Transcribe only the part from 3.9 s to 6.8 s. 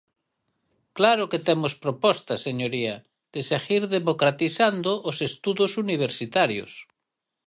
democratizando os estudos universitarios.